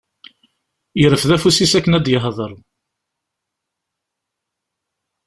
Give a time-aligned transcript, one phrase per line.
[1.01, 2.51] Yerfed afus-is akken ad d-yehder.